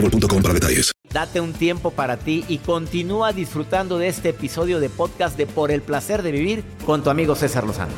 [0.00, 0.92] boostmobile.com para detalles.
[1.12, 5.70] Date un tiempo para ti y continúa disfrutando de este episodio de podcast de Por
[5.70, 7.92] el placer de vivir con tu amigo César Lozano.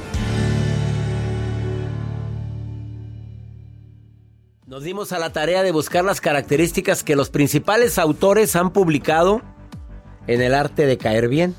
[4.67, 9.41] Nos dimos a la tarea de buscar las características que los principales autores han publicado
[10.27, 11.55] en el arte de caer bien.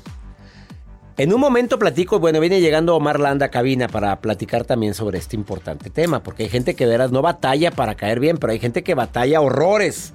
[1.16, 5.18] En un momento platico, bueno, viene llegando Omar Landa a cabina para platicar también sobre
[5.18, 8.54] este importante tema, porque hay gente que de veras no batalla para caer bien, pero
[8.54, 10.14] hay gente que batalla horrores.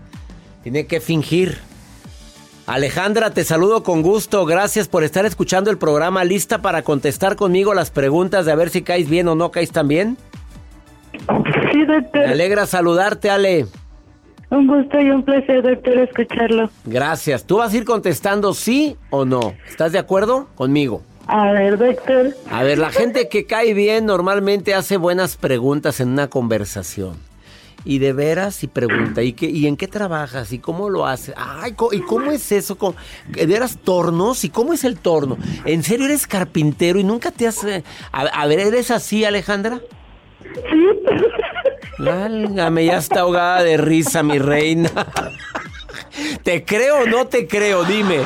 [0.65, 1.59] Tiene que fingir.
[2.65, 4.47] Alejandra, te saludo con gusto.
[4.47, 6.23] Gracias por estar escuchando el programa.
[6.23, 9.69] ¿Lista para contestar conmigo las preguntas de a ver si caes bien o no caes
[9.71, 10.17] tan bien?
[11.71, 12.21] Sí, doctor.
[12.25, 13.67] Me alegra saludarte, Ale.
[14.49, 16.71] Un gusto y un placer, doctor, escucharlo.
[16.83, 17.43] Gracias.
[17.43, 19.53] Tú vas a ir contestando sí o no.
[19.69, 21.03] ¿Estás de acuerdo conmigo?
[21.27, 22.35] A ver, doctor.
[22.49, 27.17] A ver, la gente que cae bien normalmente hace buenas preguntas en una conversación.
[27.85, 30.51] Y de veras, y pregunta, ¿y, qué, ¿y en qué trabajas?
[30.51, 31.35] ¿Y cómo lo haces?
[31.37, 32.77] Ay, ¿y cómo es eso?
[32.77, 32.95] ¿Cómo-
[33.27, 34.43] ¿De veras tornos?
[34.43, 35.37] ¿Y cómo es el torno?
[35.65, 37.63] ¿En serio eres carpintero y nunca te has...
[37.63, 39.79] eh, A, a ver, ¿eres así, Alejandra?
[40.41, 40.87] Sí.
[41.99, 44.89] Válgame, ya está ahogada de risa, mi reina.
[46.43, 47.83] ¿Te creo o no te creo?
[47.83, 48.19] Dime.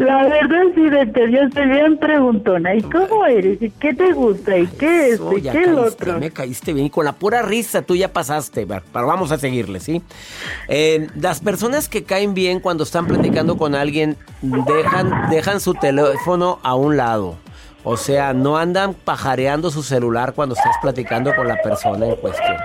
[0.00, 2.74] La verdad, sí, doctor, yo estoy bien preguntona.
[2.74, 3.60] ¿Y cómo eres?
[3.60, 4.56] ¿Y qué te gusta?
[4.56, 5.20] ¿Y qué es?
[5.36, 6.18] ¿Y qué el otro?
[6.18, 6.86] me caíste bien.
[6.86, 8.66] Y con la pura risa tú ya pasaste.
[8.66, 10.00] Pero vamos a seguirle, ¿sí?
[10.68, 16.60] Eh, las personas que caen bien cuando están platicando con alguien dejan, dejan su teléfono
[16.62, 17.36] a un lado.
[17.84, 22.56] O sea, no andan pajareando su celular cuando estás platicando con la persona en cuestión.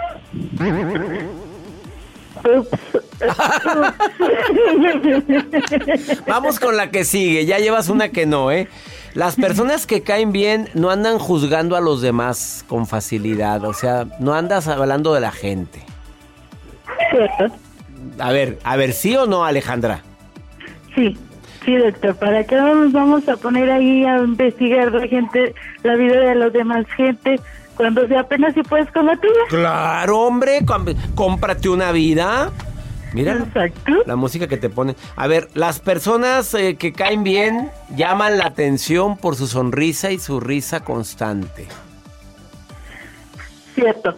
[6.27, 7.45] Vamos con la que sigue.
[7.45, 8.67] Ya llevas una que no, ¿eh?
[9.13, 13.63] Las personas que caen bien no andan juzgando a los demás con facilidad.
[13.63, 15.81] O sea, no andas hablando de la gente.
[17.11, 17.55] ¿Cierto?
[18.19, 20.01] A ver, a ver, ¿sí o no, Alejandra?
[20.93, 21.17] Sí,
[21.63, 22.17] sí, doctor.
[22.17, 26.51] ¿Para qué nos vamos a poner ahí a investigar la gente, la vida de los
[26.51, 27.39] demás gente,
[27.75, 29.45] cuando apenas si puedes con la tuya?
[29.49, 30.59] Claro, hombre,
[31.15, 32.51] cómprate una vida.
[33.15, 33.93] Mira Exacto.
[34.05, 34.95] la música que te ponen.
[35.15, 40.19] A ver, las personas eh, que caen bien llaman la atención por su sonrisa y
[40.19, 41.65] su risa constante.
[43.73, 44.15] Cierto.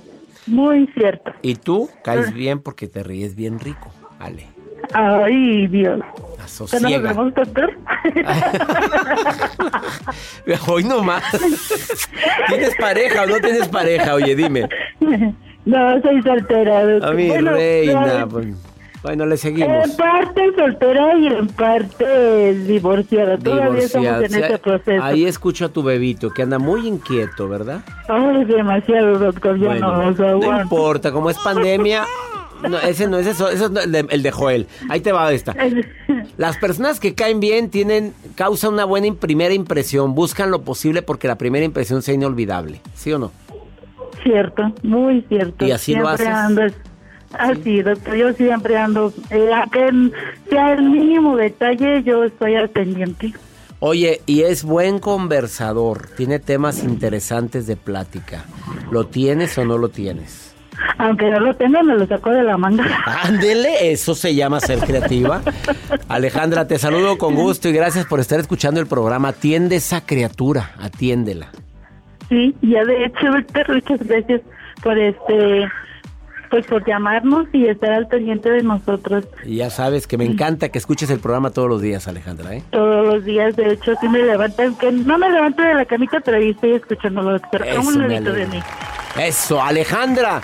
[0.48, 1.32] Muy cierto.
[1.42, 4.48] Y tú caes bien porque te ríes bien rico, Ale.
[4.94, 6.00] Ay, Dios.
[6.14, 7.10] ¿Cuándo nos Asosiega.
[7.14, 7.78] vemos, doctor?
[10.68, 11.24] Hoy nomás.
[12.48, 14.16] ¿Tienes pareja o no tienes pareja?
[14.16, 14.68] Oye, dime.
[15.68, 16.80] No, soy soltera.
[17.06, 18.20] A mi Bueno, reina.
[18.20, 18.48] no, pues,
[19.04, 19.90] Bueno, le seguimos.
[19.90, 23.38] En parte soltera y en parte divorciada.
[23.38, 25.04] Todavía estamos en proceso.
[25.04, 27.82] Ahí escucho a tu bebito que anda muy inquieto, ¿verdad?
[28.08, 29.58] Ay, demasiado, doctor.
[29.58, 32.04] No Bueno, no importa, como es pandemia.
[32.68, 34.66] No, ese no es eso, ese es el de, el de Joel.
[34.90, 35.56] Ahí te va esta.
[36.38, 41.04] Las personas que caen bien tienen, causan una buena im- primera impresión, buscan lo posible
[41.04, 43.32] porque la primera impresión sea inolvidable, ¿sí o no?
[44.24, 45.66] Cierto, muy cierto.
[45.68, 46.28] ¿Y así lo haces?
[47.40, 48.16] Así, doctor.
[48.16, 49.14] Yo siempre ando.
[49.30, 50.12] Eh, aunque
[50.50, 53.34] sea el mínimo detalle, yo estoy al pendiente.
[53.80, 58.46] Oye, y es buen conversador, tiene temas interesantes de plática.
[58.90, 60.56] ¿Lo tienes o no lo tienes?
[60.98, 62.84] Aunque no lo tenga, me lo sacó de la manga.
[63.06, 65.42] Ándele, eso se llama ser creativa.
[66.08, 69.30] Alejandra, te saludo con gusto y gracias por estar escuchando el programa.
[69.30, 71.52] Atiende esa criatura, atiéndela.
[72.30, 74.42] Sí, ya de hecho, doctor, muchas gracias
[74.82, 75.68] por este,
[76.50, 80.70] pues por llamarnos y estar al pendiente de nosotros Y ya sabes que me encanta
[80.70, 82.64] que escuches el programa todos los días, Alejandra, ¿eh?
[82.72, 83.56] todos los días.
[83.56, 86.74] De hecho, sí me levantan, que no me levanto de la camita, pero ahí estoy
[86.74, 87.66] escuchándolo, doctor.
[87.66, 88.64] Eso un de mí.
[89.20, 90.42] Eso, Alejandra,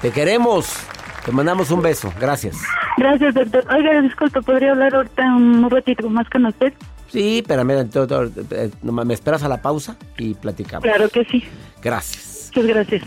[0.00, 0.76] te queremos.
[1.24, 2.12] Te mandamos un beso.
[2.20, 2.58] Gracias.
[2.96, 3.64] Gracias, doctor.
[3.74, 6.72] Oiga, disculpe, ¿podría hablar ahorita un ratito más con usted?
[7.08, 10.82] Sí, espérame, eh, me esperas a la pausa y platicamos.
[10.82, 11.44] Claro que sí.
[11.82, 12.50] Gracias.
[12.54, 13.02] Muchas gracias.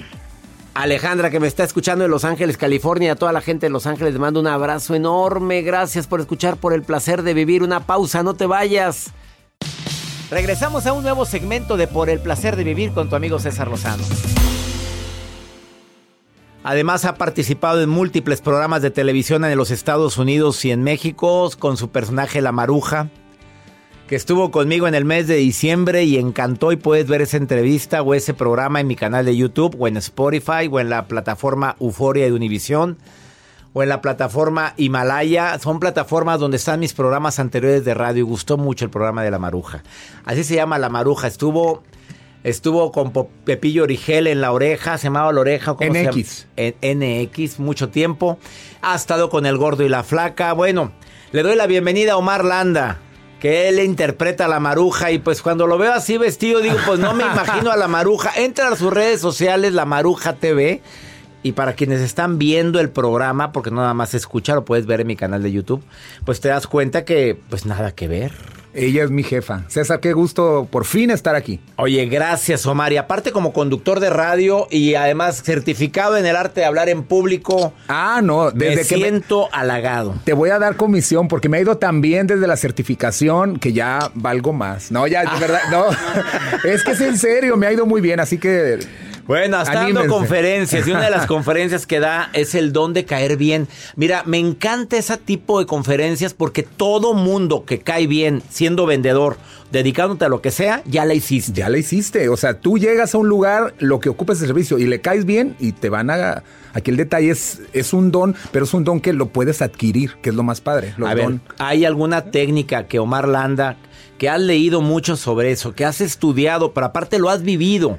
[0.82, 3.88] Alejandra, que me está escuchando en Los Ángeles, California, a toda la gente de Los
[3.88, 5.64] Ángeles, le mando un abrazo enorme.
[5.64, 7.64] Gracias por escuchar, por el placer de vivir.
[7.64, 9.12] Una pausa, no te vayas.
[10.30, 13.70] Regresamos a un nuevo segmento de Por el placer de vivir con tu amigo César
[13.70, 14.04] Lozano.
[16.64, 21.50] Además ha participado en múltiples programas de televisión en los Estados Unidos y en México
[21.58, 23.10] con su personaje La Maruja,
[24.08, 28.02] que estuvo conmigo en el mes de diciembre y encantó y puedes ver esa entrevista
[28.02, 31.76] o ese programa en mi canal de YouTube o en Spotify o en la plataforma
[31.82, 32.98] Euforia de Univisión
[33.74, 35.60] o en la plataforma Himalaya.
[35.60, 39.32] Son plataformas donde están mis programas anteriores de radio y gustó mucho el programa de
[39.32, 39.84] La Maruja.
[40.24, 41.28] Así se llama La Maruja.
[41.28, 41.84] Estuvo
[42.44, 43.12] Estuvo con
[43.44, 45.74] Pepillo Origel en la oreja, se llamaba la oreja.
[45.74, 46.48] ¿cómo NX.
[46.56, 48.40] En NX, mucho tiempo.
[48.82, 50.54] Ha estado con el gordo y la flaca.
[50.54, 50.94] Bueno,
[51.34, 53.00] le doy la bienvenida a Omar Landa,
[53.40, 55.12] que él interpreta a la maruja.
[55.12, 58.32] Y pues cuando lo veo así vestido, digo, pues no me imagino a la maruja.
[58.36, 60.82] Entra a sus redes sociales, la Maruja TV.
[61.44, 65.02] Y para quienes están viendo el programa, porque no nada más escucha, lo puedes ver
[65.02, 65.84] en mi canal de YouTube,
[66.26, 68.34] pues te das cuenta que, pues nada que ver.
[68.78, 69.64] Ella es mi jefa.
[69.68, 71.60] César, qué gusto por fin estar aquí.
[71.78, 72.94] Oye, gracias Omar.
[72.94, 77.04] Y aparte como conductor de radio y además certificado en el arte de hablar en
[77.04, 77.74] público.
[77.88, 80.14] Ah, no, desde me siento halagado.
[80.26, 83.74] Te voy a dar comisión porque me ha ido tan bien desde la certificación que
[83.74, 84.92] ya valgo más.
[84.92, 85.86] No, ya, de verdad, no.
[86.70, 88.78] es que es en serio, me ha ido muy bien, así que
[89.28, 93.06] bueno, hasta dando conferencias y una de las conferencias que da es el don de
[93.06, 93.68] caer bien.
[93.96, 99.38] Mira, me encanta ese tipo de conferencias porque todo mundo que cae bien siendo vendedor,
[99.72, 101.54] dedicándote a lo que sea, ya la hiciste.
[101.54, 102.30] Ya la hiciste.
[102.30, 105.26] O sea, tú llegas a un lugar, lo que ocupas el servicio y le caes
[105.26, 106.44] bien y te van a...
[106.74, 110.16] Aquí el detalle es, es un don, pero es un don que lo puedes adquirir,
[110.22, 110.94] que es lo más padre.
[111.04, 113.78] a ver, ¿hay alguna técnica que Omar Landa,
[114.20, 117.98] que has leído mucho sobre eso, que has estudiado, pero aparte lo has vivido?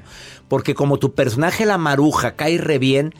[0.49, 3.15] porque como tu personaje la maruja cae re bien,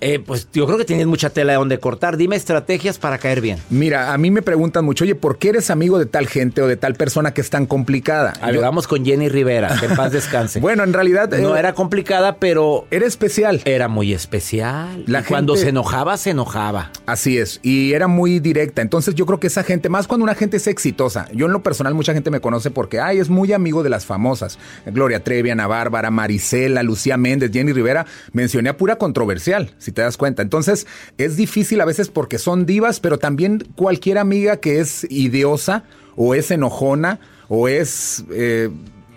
[0.00, 2.16] eh, pues yo creo que tienes mucha tela de donde cortar.
[2.16, 3.58] Dime estrategias para caer bien.
[3.70, 6.66] Mira, a mí me preguntan mucho, oye, ¿por qué eres amigo de tal gente o
[6.66, 8.34] de tal persona que es tan complicada?
[8.40, 10.60] A ver, vamos con Jenny Rivera, que en paz descanse.
[10.60, 11.30] bueno, en realidad...
[11.30, 12.86] No eh, era complicada, pero...
[12.90, 13.62] Era especial.
[13.64, 15.04] Era muy especial.
[15.06, 16.90] La Cuando se enojaba, se enojaba.
[17.06, 18.82] Así es, y era muy directa.
[18.82, 21.62] Entonces yo creo que esa gente, más cuando una gente es exitosa, yo en lo
[21.62, 24.58] personal mucha gente me conoce porque, ay, es muy amigo de las famosas.
[24.86, 28.06] Gloria Trevi, Ana Bárbara, Marisela, Lucía Méndez, Jenny Rivera.
[28.32, 30.42] Mencioné a pura controversial, si te das cuenta.
[30.42, 30.86] Entonces,
[31.18, 35.84] es difícil a veces porque son divas, pero también cualquier amiga que es idiosa
[36.16, 38.24] o es enojona o es...
[38.32, 38.70] Eh,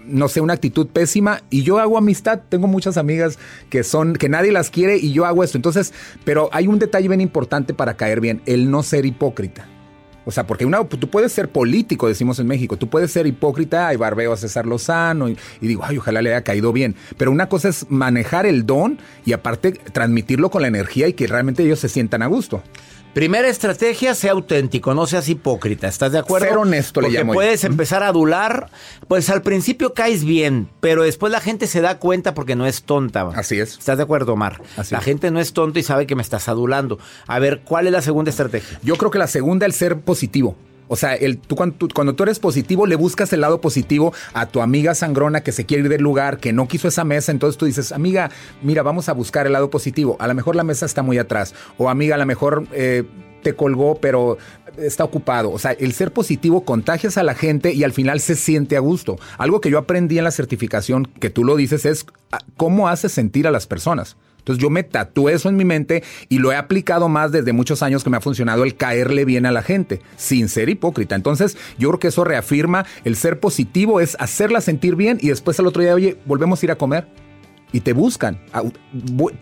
[0.07, 2.39] no sé, una actitud pésima y yo hago amistad.
[2.47, 3.37] Tengo muchas amigas
[3.69, 5.57] que son, que nadie las quiere y yo hago esto.
[5.57, 5.93] Entonces,
[6.23, 9.67] pero hay un detalle bien importante para caer bien, el no ser hipócrita.
[10.27, 13.93] O sea, porque una, tú puedes ser político, decimos en México, tú puedes ser hipócrita,
[13.93, 16.95] y barbeo a César Lozano y, digo, ay, ojalá le haya caído bien.
[17.15, 21.27] Pero una cosa es manejar el don y aparte transmitirlo con la energía y que
[21.27, 22.61] realmente ellos se sientan a gusto.
[23.13, 26.47] Primera estrategia, sea auténtico, no seas hipócrita, ¿estás de acuerdo?
[26.47, 27.33] Ser honesto le llamo.
[27.33, 28.69] puedes empezar a adular,
[29.07, 32.83] pues al principio caes bien, pero después la gente se da cuenta porque no es
[32.83, 33.27] tonta.
[33.35, 33.77] Así es.
[33.79, 34.61] ¿Estás de acuerdo, Omar?
[34.91, 36.99] la gente no es tonta y sabe que me estás adulando.
[37.25, 38.79] A ver, ¿cuál es la segunda estrategia?
[38.83, 40.55] Yo creo que la segunda, el ser positivo.
[40.87, 44.13] O sea, el, tú, cuando, tú, cuando, tú, eres positivo, le buscas el lado positivo
[44.33, 47.31] a tu amiga sangrona que se quiere ir del lugar, que no quiso esa mesa.
[47.31, 50.17] Entonces tú dices, amiga, mira, vamos a buscar el lado positivo.
[50.19, 51.53] A lo mejor la mesa está muy atrás.
[51.77, 53.03] O amiga, a lo mejor eh,
[53.43, 54.37] te colgó, pero
[54.77, 55.51] está ocupado.
[55.51, 58.79] O sea, el ser positivo contagias a la gente y al final se siente a
[58.79, 59.17] gusto.
[59.37, 63.09] Algo que yo aprendí en la certificación, que tú lo dices, es ah, cómo hace
[63.09, 64.17] sentir a las personas.
[64.47, 67.83] Entonces yo me tatué eso en mi mente y lo he aplicado más desde muchos
[67.83, 71.15] años que me ha funcionado el caerle bien a la gente, sin ser hipócrita.
[71.15, 75.59] Entonces yo creo que eso reafirma el ser positivo, es hacerla sentir bien y después
[75.59, 77.09] al otro día, oye, volvemos a ir a comer
[77.73, 78.39] y te buscan.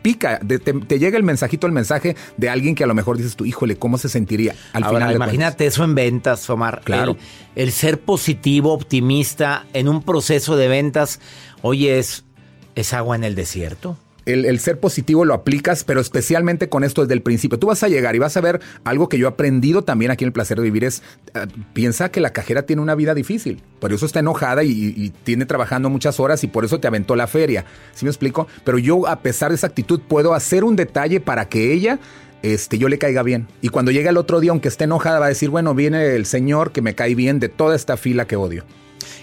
[0.01, 3.45] Pica, te, llega el mensajito, el mensaje de alguien que a lo mejor dices tú,
[3.45, 4.55] híjole, ¿cómo se sentiría?
[4.73, 6.81] Al final imagínate eso en ventas, Omar.
[6.83, 7.15] Claro.
[7.55, 11.19] El, el, ser positivo, optimista en un proceso de ventas,
[11.61, 12.25] oye, es,
[12.73, 17.13] es agua en el desierto el, ser positivo lo aplicas, pero especialmente con esto desde
[17.13, 17.59] el principio.
[17.59, 20.23] Tú vas a llegar y vas a ver algo que yo he aprendido también aquí
[20.23, 21.03] en el placer de vivir es,
[21.33, 25.45] eh, piensa que la cajera tiene una vida difícil, por eso está enojada y, tiene
[25.45, 27.65] trabajando muchas horas y por eso te aventó la feria.
[27.93, 28.47] ¿Sí me explico?
[28.63, 31.99] Pero yo a pesar de esa actitud puedo hacer un detalle para que ella
[32.41, 33.47] este, yo le caiga bien.
[33.61, 36.25] Y cuando llegue el otro día, aunque esté enojada, va a decir, bueno, viene el
[36.25, 38.65] señor que me cae bien de toda esta fila que odio.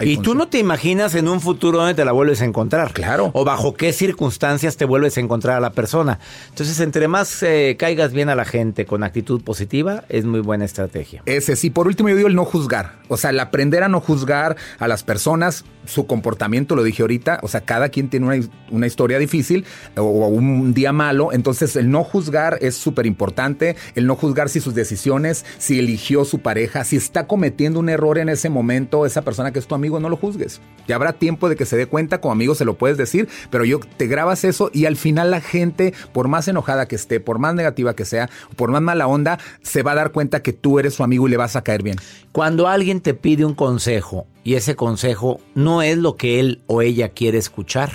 [0.01, 2.93] Y tú no te imaginas en un futuro dónde te la vuelves a encontrar.
[2.93, 3.31] Claro.
[3.35, 6.19] O bajo qué circunstancias te vuelves a encontrar a la persona.
[6.49, 10.65] Entonces, entre más eh, caigas bien a la gente con actitud positiva, es muy buena
[10.65, 11.23] estrategia.
[11.27, 13.01] Ese sí, por último yo digo el no juzgar.
[13.09, 17.41] O sea, el aprender a no juzgar a las personas, su comportamiento, lo dije ahorita.
[17.43, 19.65] O sea, cada quien tiene una, una historia difícil
[19.97, 21.33] o, o un día malo.
[21.33, 23.77] Entonces, el no juzgar es súper importante.
[23.95, 28.19] El no juzgar si sus decisiones, si eligió su pareja, si está cometiendo un error
[28.19, 30.61] en ese momento, esa persona que es tu amigo, no lo juzgues.
[30.89, 33.65] Ya habrá tiempo de que se dé cuenta, como amigo se lo puedes decir, pero
[33.65, 37.39] yo te grabas eso y al final la gente, por más enojada que esté, por
[37.39, 40.79] más negativa que sea, por más mala onda, se va a dar cuenta que tú
[40.79, 41.97] eres su amigo y le vas a caer bien.
[42.33, 46.83] Cuando alguien te pide un consejo y ese consejo no es lo que él o
[46.83, 47.91] ella quiere escuchar,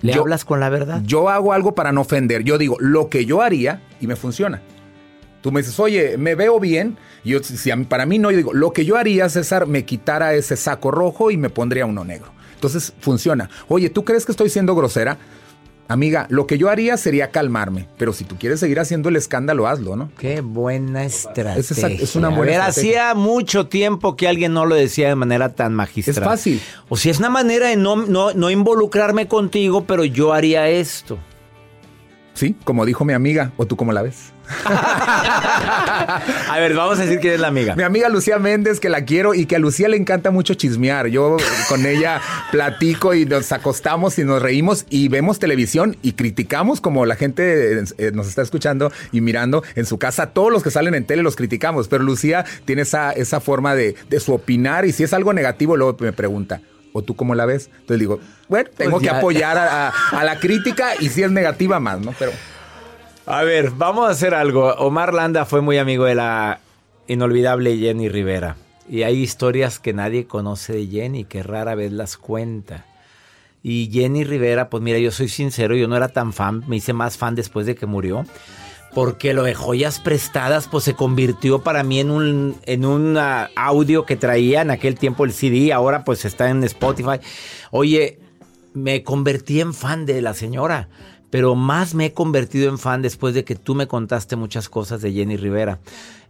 [0.00, 1.02] ¿le Yo- hablas con la verdad?
[1.04, 2.42] Yo hago algo para no ofender.
[2.44, 4.62] Yo digo lo que yo haría y me funciona.
[5.40, 6.96] Tú me dices, oye, me veo bien.
[7.24, 9.66] Y yo, si a mí- para mí no, yo digo, lo que yo haría, César,
[9.66, 12.32] me quitara ese saco rojo y me pondría uno negro.
[12.54, 13.48] Entonces funciona.
[13.68, 15.16] Oye, ¿tú crees que estoy siendo grosera?
[15.90, 17.88] Amiga, lo que yo haría sería calmarme.
[17.96, 20.10] Pero si tú quieres seguir haciendo el escándalo, hazlo, ¿no?
[20.18, 21.58] Qué buena estrategia.
[21.60, 21.70] Es
[22.02, 23.10] es una buena A ver, estrategia.
[23.10, 26.18] hacía mucho tiempo que alguien no lo decía de manera tan magistral.
[26.18, 26.60] Es fácil.
[26.90, 31.18] O si es una manera de no, no, no involucrarme contigo, pero yo haría esto.
[32.38, 34.32] Sí, como dijo mi amiga, o tú cómo la ves.
[34.64, 36.22] A
[36.60, 37.74] ver, vamos a decir quién es la amiga.
[37.74, 41.08] Mi amiga Lucía Méndez, que la quiero y que a Lucía le encanta mucho chismear.
[41.08, 41.36] Yo
[41.68, 42.20] con ella
[42.52, 47.80] platico y nos acostamos y nos reímos y vemos televisión y criticamos como la gente
[47.98, 50.28] eh, nos está escuchando y mirando en su casa.
[50.28, 53.96] Todos los que salen en tele los criticamos, pero Lucía tiene esa, esa forma de,
[54.08, 56.60] de su opinar y si es algo negativo luego me pregunta.
[56.92, 57.68] ¿O tú cómo la ves?
[57.72, 59.18] Entonces digo, bueno, tengo Pues que ya.
[59.18, 62.14] apoyar a, a- a la crítica y si es negativa más, ¿no?
[62.18, 62.32] Pero
[63.26, 64.72] A ver, vamos a hacer algo.
[64.76, 66.60] Omar Landa fue muy amigo de la
[67.06, 68.56] inolvidable Jenny Rivera.
[68.88, 72.86] Y hay historias que nadie conoce de Jenny, que rara vez las cuenta.
[73.62, 76.94] Y Jenny Rivera, pues mira, yo soy sincero, yo no era tan fan, me hice
[76.94, 78.24] más fan después de que murió.
[78.94, 83.50] Porque lo de joyas prestadas, pues se convirtió para mí en un, en un ah,
[83.54, 87.20] audio que traía en aquel tiempo el CD, ahora pues está en Spotify.
[87.70, 88.18] Oye,
[88.74, 90.88] me convertí en fan de la señora,
[91.30, 95.02] pero más me he convertido en fan después de que tú me contaste muchas cosas
[95.02, 95.80] de Jenny Rivera.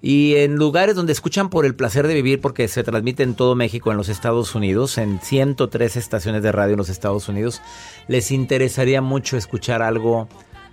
[0.00, 3.56] Y en lugares donde escuchan por el placer de vivir, porque se transmite en todo
[3.56, 7.60] México, en los Estados Unidos, en 103 estaciones de radio en los Estados Unidos,
[8.06, 10.28] les interesaría mucho escuchar algo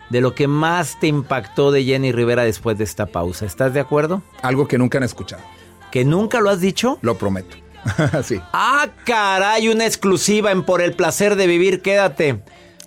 [0.09, 3.45] de lo que más te impactó de Jenny Rivera después de esta pausa.
[3.45, 4.21] ¿Estás de acuerdo?
[4.41, 5.43] algo que nunca han escuchado.
[5.91, 6.99] ¿Que nunca lo has dicho?
[7.01, 7.55] Lo prometo.
[8.23, 8.39] sí.
[8.53, 12.43] Ah, caray, una exclusiva en Por el placer de vivir, quédate.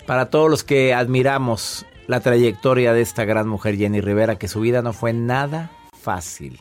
[0.07, 4.61] Para todos los que admiramos la trayectoria de esta gran mujer Jenny Rivera, que su
[4.61, 5.71] vida no fue nada
[6.01, 6.61] fácil.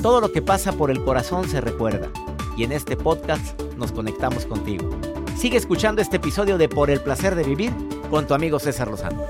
[0.00, 2.08] Todo lo que pasa por el corazón se recuerda.
[2.56, 4.88] Y en este podcast nos conectamos contigo.
[5.36, 7.72] Sigue escuchando este episodio de Por el placer de vivir
[8.08, 9.24] con tu amigo César Lozano.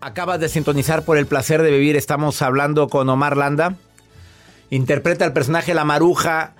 [0.00, 1.96] Acabas de sintonizar por el placer de vivir.
[1.96, 3.74] Estamos hablando con Omar Landa.
[4.70, 6.54] Interpreta el personaje La Maruja.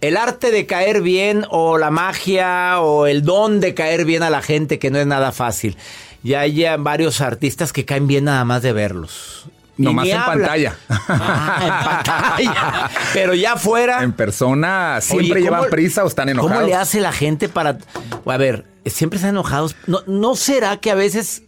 [0.00, 4.30] El arte de caer bien o la magia o el don de caer bien a
[4.30, 5.76] la gente que no es nada fácil.
[6.22, 9.46] Ya hay varios artistas que caen bien nada más de verlos.
[9.78, 10.32] Nomás ni en habla.
[10.34, 10.76] pantalla.
[10.88, 12.90] Ah, en pantalla.
[13.12, 14.02] Pero ya fuera.
[14.02, 16.56] En persona siempre Oye, llevan ¿cómo- prisa o están enojados.
[16.56, 17.78] ¿Cómo le hace la gente para.?
[18.26, 19.76] A ver, siempre están enojados.
[19.86, 21.42] ¿No, no será que a veces.?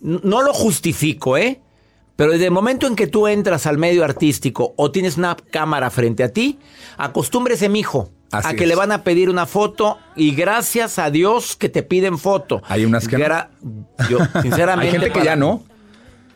[0.00, 1.60] No lo justifico, ¿eh?
[2.16, 5.90] Pero desde el momento en que tú entras al medio artístico o tienes una cámara
[5.90, 6.58] frente a ti,
[6.96, 8.68] acostúmbrese, mijo, Así a que es.
[8.68, 12.62] le van a pedir una foto y gracias a Dios que te piden foto.
[12.68, 13.24] Hay unas que no.
[13.26, 13.48] Gra-
[14.08, 14.86] Yo, sinceramente.
[14.86, 15.62] Hay gente que para- ya no.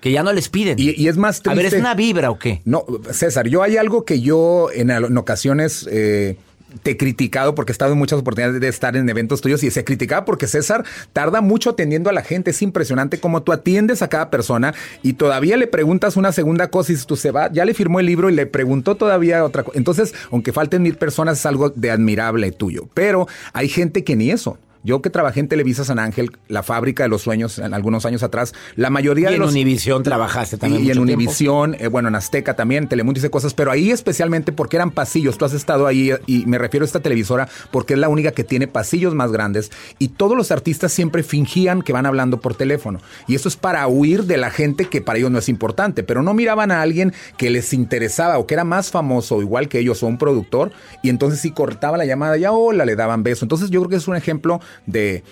[0.00, 0.78] Que ya no les piden.
[0.78, 1.56] Y, y es más A triste.
[1.62, 2.62] ver, ¿es una vibra o qué?
[2.64, 6.36] No, César, yo hay algo que yo en, ocasiones eh,
[6.82, 9.70] te he criticado porque he estado en muchas oportunidades de estar en eventos tuyos y
[9.70, 12.52] se criticaba porque César tarda mucho atendiendo a la gente.
[12.52, 16.92] Es impresionante cómo tú atiendes a cada persona y todavía le preguntas una segunda cosa
[16.92, 19.76] y tú se va, ya le firmó el libro y le preguntó todavía otra cosa.
[19.76, 22.88] Entonces, aunque falten mil personas, es algo de admirable tuyo.
[22.94, 24.56] Pero hay gente que ni eso.
[24.82, 28.22] Yo que trabajé en Televisa San Ángel, la fábrica de los sueños, en algunos años
[28.22, 29.50] atrás, la mayoría Y de en los...
[29.50, 30.98] Univisión trabajaste también Y, y en.
[30.98, 35.38] Univisión, eh, bueno, en Azteca también, Telemundo hice cosas, pero ahí especialmente porque eran pasillos.
[35.38, 38.44] Tú has estado ahí y me refiero a esta televisora porque es la única que
[38.44, 43.00] tiene pasillos más grandes y todos los artistas siempre fingían que van hablando por teléfono.
[43.26, 46.22] Y eso es para huir de la gente que para ellos no es importante, pero
[46.22, 50.02] no miraban a alguien que les interesaba o que era más famoso, igual que ellos,
[50.02, 50.72] o un productor,
[51.02, 53.44] y entonces sí cortaba la llamada, ya hola, le daban beso.
[53.44, 55.22] Entonces yo creo que es un ejemplo de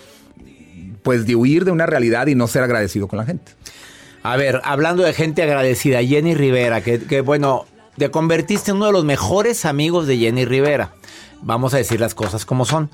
[1.03, 3.53] pues de huir de una realidad y no ser agradecido con la gente.
[4.21, 7.65] A ver, hablando de gente agradecida, Jenny Rivera, que, que, bueno,
[7.97, 10.93] te convertiste en uno de los mejores amigos de Jenny Rivera.
[11.41, 12.89] Vamos a decir las cosas como son.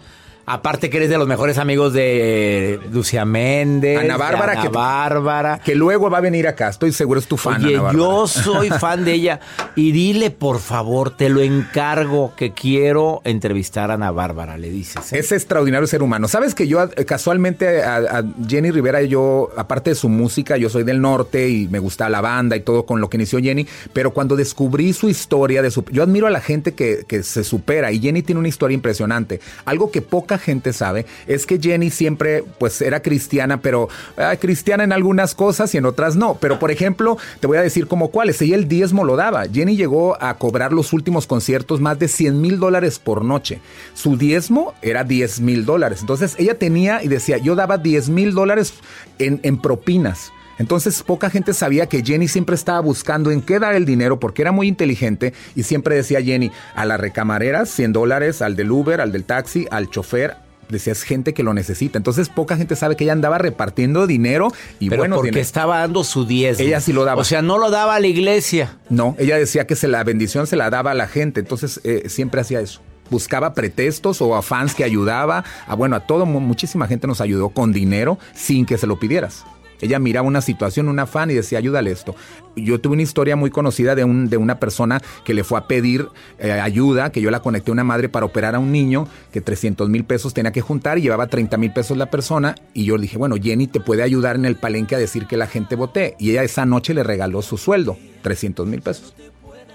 [0.47, 5.59] Aparte que eres de los mejores amigos de Lucia Méndez, Ana Bárbara, Ana que- Bárbara.
[5.63, 7.63] Que luego va a venir acá, estoy seguro es tu fan.
[7.65, 9.39] Oye, Ana yo soy fan de ella.
[9.75, 15.13] Y dile, por favor, te lo encargo, que quiero entrevistar a Ana Bárbara, le dices.
[15.13, 15.19] ¿eh?
[15.19, 16.27] Es extraordinario ser humano.
[16.27, 20.69] Sabes que yo eh, casualmente a, a Jenny Rivera, yo, aparte de su música, yo
[20.69, 23.67] soy del norte y me gusta la banda y todo con lo que inició Jenny,
[23.93, 27.43] pero cuando descubrí su historia, de su, yo admiro a la gente que, que se
[27.43, 29.39] supera y Jenny tiene una historia impresionante.
[29.65, 34.83] Algo que poca gente sabe es que Jenny siempre pues era cristiana, pero ah, cristiana
[34.83, 36.37] en algunas cosas y en otras no.
[36.39, 38.41] Pero por ejemplo, te voy a decir como cuáles.
[38.41, 39.45] Ella el diezmo lo daba.
[39.47, 43.59] Jenny llegó a cobrar los últimos conciertos más de 100 mil dólares por noche.
[43.93, 45.99] Su diezmo era 10 mil dólares.
[46.01, 48.73] Entonces ella tenía y decía, yo daba 10 mil dólares
[49.19, 50.31] en, en propinas.
[50.59, 54.41] Entonces poca gente sabía que Jenny siempre estaba buscando en qué dar el dinero porque
[54.41, 59.01] era muy inteligente y siempre decía Jenny, a la recamarera 100 dólares, al del Uber,
[59.01, 60.38] al del taxi, al chofer.
[60.69, 62.00] Decía, es gente que lo necesita.
[62.00, 65.43] Entonces poca gente sabe que ella andaba repartiendo dinero y Pero bueno, porque dinero.
[65.43, 66.65] estaba dando su diezmo.
[66.65, 67.21] Ella sí lo daba.
[67.21, 68.77] O sea, no lo daba a la iglesia.
[68.89, 72.05] No, ella decía que se la bendición se la daba a la gente, entonces eh,
[72.09, 72.81] siempre hacía eso.
[73.11, 77.22] Buscaba pretextos o a fans que ayudaba, a bueno, a todo, mu- muchísima gente nos
[77.22, 79.44] ayudó con dinero sin que se lo pidieras.
[79.81, 82.16] Ella miraba una situación, una fan y decía, ayúdale esto.
[82.55, 85.68] Yo tuve una historia muy conocida de, un, de una persona que le fue a
[85.68, 86.07] pedir
[86.40, 89.42] eh, ayuda, que yo la conecté a una madre para operar a un niño, que
[89.42, 92.55] 300 mil pesos tenía que juntar y llevaba 30 mil pesos la persona.
[92.74, 95.38] Y yo le dije, bueno, Jenny te puede ayudar en el palenque a decir que
[95.38, 96.16] la gente voté.
[96.20, 99.14] Y ella esa noche le regaló su sueldo, 300 mil pesos.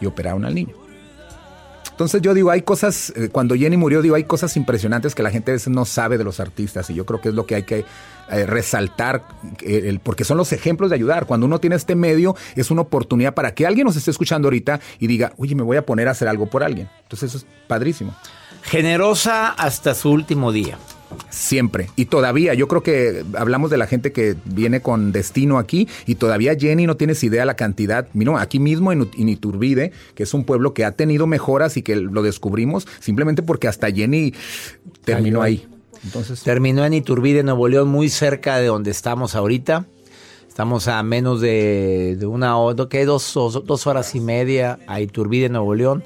[0.00, 0.89] Y operaron al niño.
[2.00, 5.30] Entonces yo digo, hay cosas, eh, cuando Jenny murió, digo, hay cosas impresionantes que la
[5.30, 7.56] gente a veces no sabe de los artistas y yo creo que es lo que
[7.56, 7.84] hay que
[8.30, 9.22] eh, resaltar,
[9.60, 11.26] eh, el- porque son los ejemplos de ayudar.
[11.26, 14.80] Cuando uno tiene este medio, es una oportunidad para que alguien nos esté escuchando ahorita
[14.98, 16.88] y diga, oye, me voy a poner a hacer algo por alguien.
[17.02, 18.14] Entonces eso es padrísimo.
[18.62, 20.78] Generosa hasta su último día.
[21.28, 21.90] Siempre.
[21.96, 26.16] Y todavía, yo creo que hablamos de la gente que viene con destino aquí y
[26.16, 28.08] todavía Jenny no tienes idea la cantidad.
[28.12, 31.96] Mira, aquí mismo en, Iturbide, que es un pueblo que ha tenido mejoras y que
[31.96, 34.34] lo descubrimos simplemente porque hasta Jenny
[35.04, 35.66] terminó ahí.
[36.04, 39.86] Entonces, Terminó en Iturbide, Nuevo León, muy cerca de donde estamos ahorita.
[40.48, 42.74] Estamos a menos de, de una hora.
[42.74, 46.02] Dos, dos, dos horas y media a Iturbide, Nuevo León.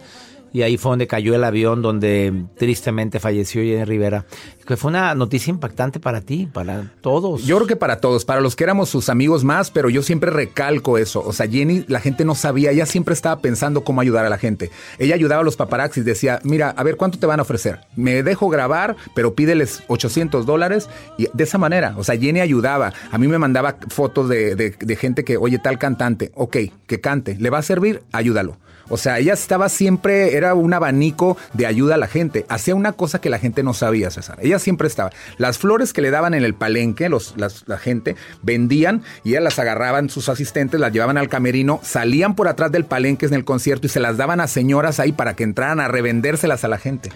[0.55, 4.25] Y ahí fue donde cayó el avión, donde tristemente falleció Jenny Rivera.
[4.67, 7.45] Que fue una noticia impactante para ti, para todos.
[7.45, 10.31] Yo creo que para todos, para los que éramos sus amigos más, pero yo siempre
[10.31, 11.21] recalco eso.
[11.27, 14.39] O sea, Jenny, la gente no sabía, ella siempre estaba pensando cómo ayudar a la
[14.39, 14.71] gente.
[15.01, 17.81] Ella ayudaba a los paparazzis, decía, mira, a ver, ¿cuánto te van a ofrecer?
[17.97, 20.89] Me dejo grabar, pero pídeles 800 dólares.
[21.19, 22.93] Y de esa manera, o sea, Jenny ayudaba.
[23.11, 27.01] A mí me mandaba fotos de, de- de gente que, oye, tal cantante, ok, que
[27.01, 28.03] cante, ¿le va a servir?
[28.13, 28.57] Ayúdalo.
[28.89, 32.45] O sea, ella estaba siempre, era un abanico de ayuda a la gente.
[32.49, 34.39] Hacía una cosa que la gente no sabía, César.
[34.43, 35.11] Ella siempre estaba.
[35.39, 39.41] Las flores que le daban en el palenque, los, las- la gente, vendían y ella
[39.41, 43.45] las agarraban sus asistentes, las llevaban al camerino, salían por atrás del palenque en el
[43.45, 46.79] concierto y se las daban a señoras ahí para que entraran a revendérselas a la
[46.79, 47.11] gente.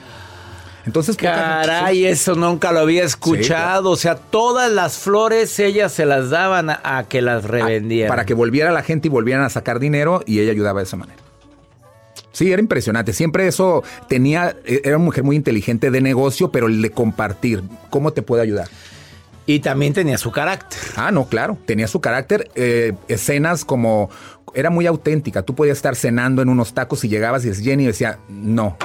[0.86, 3.90] Entonces, gente- Caray, eso nunca lo había escuchado.
[3.90, 8.08] O sea, todas las flores ellas se las daban a, a que las revendieran.
[8.08, 10.96] para que volviera la gente y volvieran a sacar dinero y ella ayudaba de esa
[10.96, 11.18] manera.
[12.38, 13.12] Sí, era impresionante.
[13.12, 17.64] Siempre eso tenía, era una mujer muy inteligente de negocio, pero el de compartir.
[17.90, 18.68] ¿Cómo te puede ayudar?
[19.44, 20.78] Y también tenía su carácter.
[20.94, 21.58] Ah, no, claro.
[21.66, 22.48] Tenía su carácter.
[22.54, 24.08] eh, escenas como.
[24.54, 25.42] Era muy auténtica.
[25.42, 28.76] Tú podías estar cenando en unos tacos y llegabas y es Jenny y decía, no.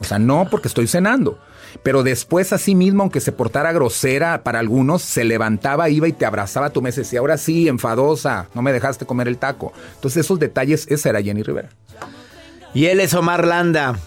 [0.00, 1.38] O sea, no, porque estoy cenando.
[1.82, 6.24] Pero después, así mismo, aunque se portara grosera para algunos, se levantaba, iba y te
[6.24, 9.74] abrazaba a tu mesa y decía, ahora sí, enfadosa, no me dejaste comer el taco.
[9.96, 11.68] Entonces, esos detalles, esa era Jenny Rivera.
[12.76, 13.98] Y él es Omar Landa.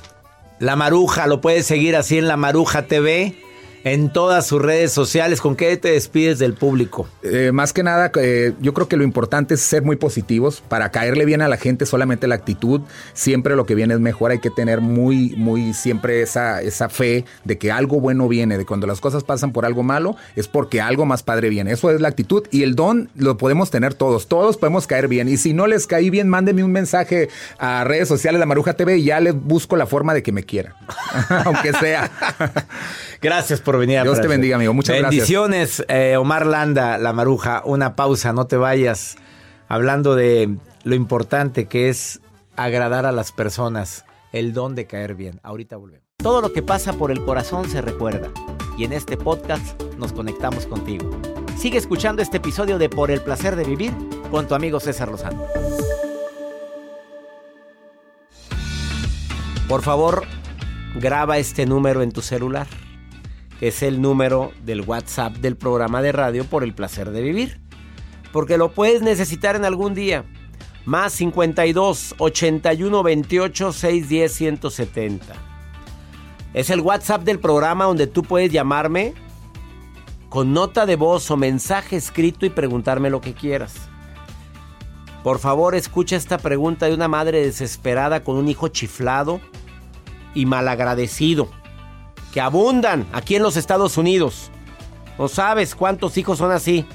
[0.60, 3.36] La Maruja, lo puedes seguir así en La Maruja TV
[3.84, 5.42] en todas sus redes sociales.
[5.42, 7.08] ¿Con qué te despides del público?
[7.24, 10.62] Eh, más que nada, eh, yo creo que lo importante es ser muy positivos.
[10.68, 12.82] Para caerle bien a la gente, solamente la actitud.
[13.14, 14.32] Siempre lo que viene es mejor.
[14.32, 18.58] Hay que tener muy, muy siempre esa, esa fe de que algo bueno viene.
[18.58, 21.72] De cuando las cosas pasan por algo malo, es porque algo más padre viene.
[21.72, 22.44] Eso es la actitud.
[22.52, 24.28] Y el don lo podemos tener todos.
[24.28, 25.30] Todos podemos caer bien.
[25.30, 28.98] Y si no les caí bien, mándenme un mensaje a redes sociales de Maruja TV
[28.98, 30.74] y ya les busco la forma de que me quieran.
[31.46, 32.12] Aunque sea.
[33.22, 34.02] Gracias por venir.
[34.04, 34.74] Dios te bendiga, amigo.
[34.74, 35.88] Muchas Bendiciones, gracias.
[35.90, 37.62] eh, Omar Landa, la maruja.
[37.66, 39.18] Una pausa, no te vayas.
[39.68, 42.22] Hablando de lo importante que es
[42.56, 45.40] agradar a las personas, el don de caer bien.
[45.44, 46.06] Ahorita volvemos.
[46.18, 48.30] Todo lo que pasa por el corazón se recuerda.
[48.78, 51.10] Y en este podcast nos conectamos contigo.
[51.58, 53.94] Sigue escuchando este episodio de Por el placer de vivir
[54.32, 55.44] con tu amigo César Lozano.
[59.68, 60.24] Por favor,
[60.96, 62.68] graba este número en tu celular.
[63.62, 67.60] Es el número del WhatsApp del programa de radio por el placer de vivir.
[68.32, 70.26] Porque lo puedes necesitar en algún día.
[70.86, 75.26] Más 52 81 28 610 170.
[76.54, 79.14] Es el WhatsApp del programa donde tú puedes llamarme
[80.30, 83.90] con nota de voz o mensaje escrito y preguntarme lo que quieras.
[85.24, 89.42] Por favor, escucha esta pregunta de una madre desesperada con un hijo chiflado
[90.34, 91.50] y malagradecido,
[92.34, 94.52] que abundan aquí en los Estados Unidos.
[95.18, 96.86] No sabes cuántos hijos son así.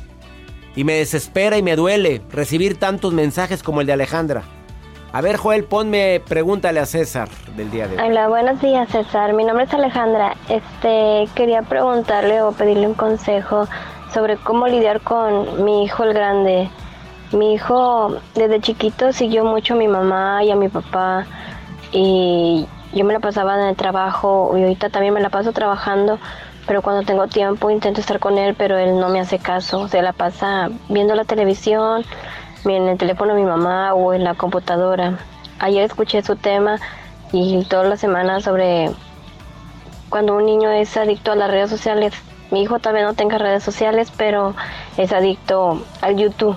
[0.77, 4.43] Y me desespera y me duele recibir tantos mensajes como el de Alejandra.
[5.13, 8.09] A ver, Joel, ponme, pregúntale a César del día de hoy.
[8.09, 9.33] Hola, buenos días, César.
[9.33, 10.35] Mi nombre es Alejandra.
[10.49, 13.69] Este, quería preguntarle o pedirle un consejo
[14.13, 16.69] sobre cómo lidiar con mi hijo el grande.
[17.31, 21.27] Mi hijo desde chiquito siguió mucho a mi mamá y a mi papá
[21.93, 26.19] y yo me la pasaba en el trabajo y ahorita también me la paso trabajando,
[26.67, 30.01] pero cuando tengo tiempo intento estar con él, pero él no me hace caso, se
[30.01, 32.05] la pasa viendo la televisión,
[32.65, 35.19] en el teléfono de mi mamá o en la computadora.
[35.59, 36.79] Ayer escuché su tema
[37.33, 38.91] y toda la semana sobre
[40.09, 42.15] cuando un niño es adicto a las redes sociales.
[42.51, 44.55] Mi hijo todavía no tenga redes sociales, pero
[44.97, 46.57] es adicto al YouTube.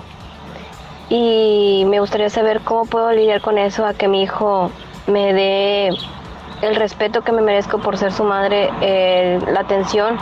[1.10, 4.70] Y me gustaría saber cómo puedo lidiar con eso, a que mi hijo
[5.06, 5.90] me dé
[6.62, 8.70] el respeto que me merezco por ser su madre,
[9.52, 10.18] la atención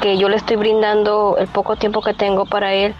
[0.00, 2.94] que yo le estoy brindando, el poco tiempo que tengo para él,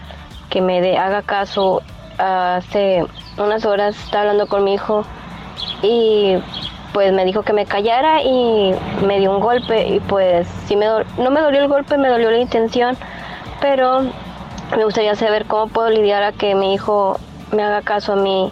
[0.49, 1.81] que me dé, haga caso.
[2.17, 3.05] Hace
[3.37, 5.03] unas horas estaba hablando con mi hijo
[5.81, 6.37] y
[6.93, 8.73] pues me dijo que me callara y
[9.05, 10.85] me dio un golpe y pues sí me
[11.17, 12.95] no me dolió el golpe, me dolió la intención,
[13.59, 14.03] pero
[14.75, 17.19] me gustaría saber cómo puedo lidiar a que mi hijo
[17.51, 18.49] me haga caso a mí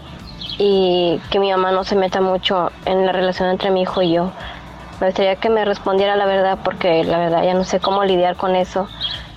[0.57, 4.13] y que mi mamá no se meta mucho en la relación entre mi hijo y
[4.13, 4.31] yo.
[4.99, 8.35] Me gustaría que me respondiera la verdad porque la verdad ya no sé cómo lidiar
[8.35, 8.87] con eso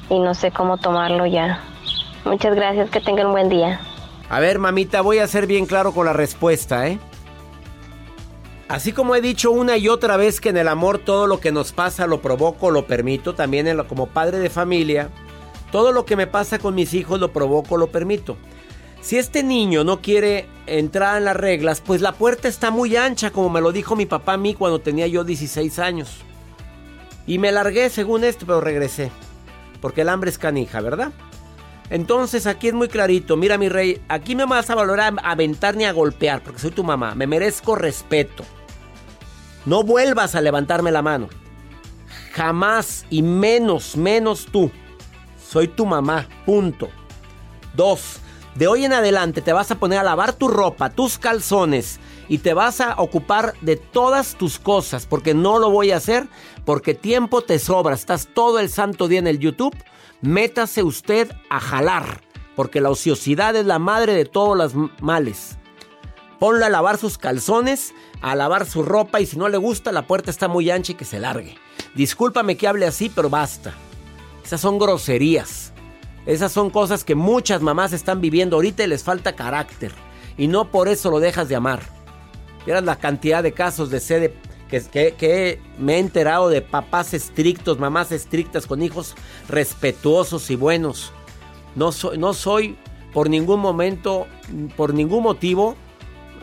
[0.08, 1.60] y no sé cómo tomarlo ya.
[2.24, 3.80] Muchas gracias, que tengan un buen día.
[4.28, 6.98] A ver, mamita, voy a ser bien claro con la respuesta, ¿eh?
[8.68, 11.52] Así como he dicho una y otra vez que en el amor todo lo que
[11.52, 15.10] nos pasa lo provoco, lo permito, también como padre de familia,
[15.70, 18.36] todo lo que me pasa con mis hijos lo provoco, lo permito.
[19.06, 23.30] Si este niño no quiere entrar en las reglas, pues la puerta está muy ancha,
[23.30, 26.08] como me lo dijo mi papá a mí cuando tenía yo 16 años.
[27.24, 29.12] Y me largué según esto, pero regresé.
[29.80, 31.12] Porque el hambre es canija, ¿verdad?
[31.88, 35.76] Entonces aquí es muy clarito, mira mi rey, aquí me vas a valorar a aventar
[35.76, 38.42] ni a golpear, porque soy tu mamá, me merezco respeto.
[39.66, 41.28] No vuelvas a levantarme la mano.
[42.32, 44.72] Jamás y menos, menos tú.
[45.48, 46.88] Soy tu mamá, punto.
[47.72, 48.20] Dos,
[48.56, 52.38] de hoy en adelante te vas a poner a lavar tu ropa, tus calzones y
[52.38, 56.28] te vas a ocupar de todas tus cosas, porque no lo voy a hacer,
[56.64, 59.76] porque tiempo te sobra, estás todo el santo día en el YouTube
[60.20, 62.22] métase usted a jalar,
[62.54, 65.56] porque la ociosidad es la madre de todos los males.
[66.38, 70.06] Ponla a lavar sus calzones, a lavar su ropa y si no le gusta la
[70.06, 71.56] puerta está muy ancha y que se largue.
[71.94, 73.74] Discúlpame que hable así, pero basta.
[74.44, 75.72] Esas son groserías.
[76.26, 79.92] Esas son cosas que muchas mamás están viviendo ahorita y les falta carácter.
[80.36, 81.80] Y no por eso lo dejas de amar.
[82.64, 84.34] Vieras la cantidad de casos de sede
[84.68, 89.14] que, que, me he enterado de papás estrictos, mamás estrictas con hijos
[89.48, 91.12] respetuosos y buenos.
[91.76, 92.76] No soy, no soy
[93.12, 94.26] por ningún momento,
[94.76, 95.76] por ningún motivo,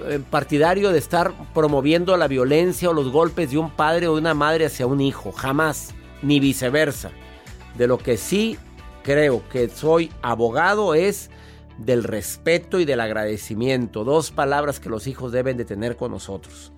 [0.05, 4.21] eh, partidario de estar promoviendo la violencia o los golpes de un padre o de
[4.21, 7.11] una madre hacia un hijo, jamás, ni viceversa.
[7.77, 8.57] De lo que sí
[9.03, 11.29] creo que soy abogado es
[11.77, 16.71] del respeto y del agradecimiento, dos palabras que los hijos deben de tener con nosotros.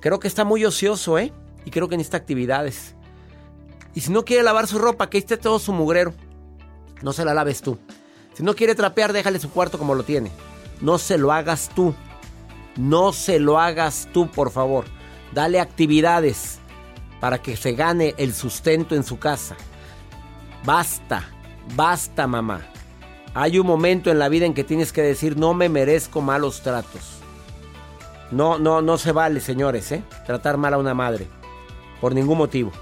[0.00, 1.32] Creo que está muy ocioso, ¿eh?
[1.64, 2.94] Y creo que necesita actividades.
[3.94, 6.14] Y si no quiere lavar su ropa, que esté todo su mugrero.
[7.02, 7.78] No se la laves tú.
[8.34, 10.30] Si no quiere trapear, déjale su cuarto como lo tiene.
[10.80, 11.94] No se lo hagas tú.
[12.76, 14.86] No se lo hagas tú, por favor.
[15.34, 16.58] Dale actividades
[17.20, 19.56] para que se gane el sustento en su casa.
[20.64, 21.28] Basta,
[21.74, 22.60] basta, mamá.
[23.34, 26.62] Hay un momento en la vida en que tienes que decir, no me merezco malos
[26.62, 27.20] tratos.
[28.30, 30.02] No, no, no se vale, señores, ¿eh?
[30.26, 31.26] Tratar mal a una madre.
[32.00, 32.72] Por ningún motivo.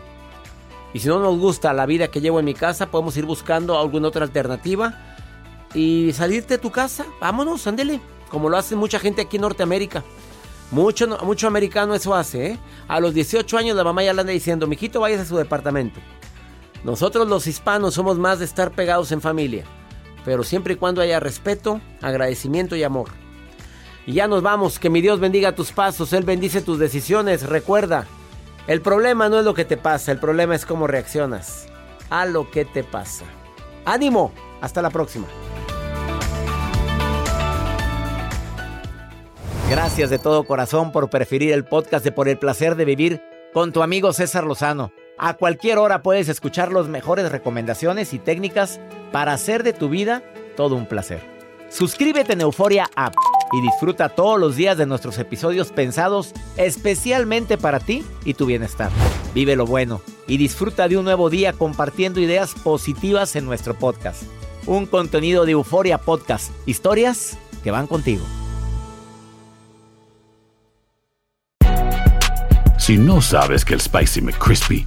[0.92, 3.78] Y si no nos gusta la vida que llevo en mi casa, podemos ir buscando
[3.78, 4.94] alguna otra alternativa
[5.74, 7.04] y salirte de tu casa.
[7.20, 8.00] Vámonos, ándele.
[8.30, 10.02] Como lo hace mucha gente aquí en Norteamérica.
[10.70, 12.58] Mucho, mucho americano eso hace, ¿eh?
[12.88, 16.00] A los 18 años la mamá ya le anda diciendo, mijito, vayas a su departamento.
[16.84, 19.64] Nosotros los hispanos somos más de estar pegados en familia.
[20.24, 23.08] Pero siempre y cuando haya respeto, agradecimiento y amor.
[24.06, 24.78] Y ya nos vamos.
[24.78, 26.12] Que mi Dios bendiga tus pasos.
[26.12, 27.42] Él bendice tus decisiones.
[27.42, 28.06] Recuerda,
[28.66, 30.12] el problema no es lo que te pasa.
[30.12, 31.66] El problema es cómo reaccionas
[32.10, 33.24] a lo que te pasa.
[33.84, 34.32] ánimo.
[34.60, 35.26] Hasta la próxima.
[39.70, 43.72] Gracias de todo corazón por preferir el podcast de Por el placer de vivir con
[43.72, 44.90] tu amigo César Lozano.
[45.18, 48.78] A cualquier hora puedes escuchar las mejores recomendaciones y técnicas
[49.10, 50.22] para hacer de tu vida
[50.56, 51.20] todo un placer.
[51.70, 53.14] Suscríbete en Euforia App
[53.52, 58.90] y disfruta todos los días de nuestros episodios pensados especialmente para ti y tu bienestar.
[59.34, 64.22] Vive lo bueno y disfruta de un nuevo día compartiendo ideas positivas en nuestro podcast.
[64.66, 68.24] Un contenido de Euforia Podcast, historias que van contigo.
[72.78, 74.86] Si no sabes que el Spicy McCrispy